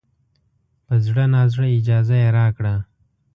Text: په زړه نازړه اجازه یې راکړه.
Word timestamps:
په 0.85 0.95
زړه 1.05 1.23
نازړه 1.35 1.67
اجازه 1.77 2.15
یې 2.23 2.29
راکړه. 2.37 2.75